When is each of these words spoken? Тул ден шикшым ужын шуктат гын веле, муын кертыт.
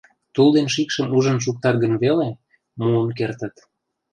Тул 0.33 0.49
ден 0.55 0.67
шикшым 0.73 1.07
ужын 1.17 1.37
шуктат 1.45 1.75
гын 1.83 1.93
веле, 2.03 2.29
муын 2.79 3.09
кертыт. 3.17 3.55